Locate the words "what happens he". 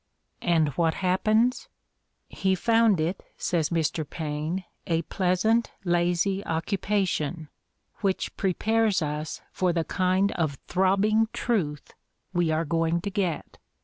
0.69-2.55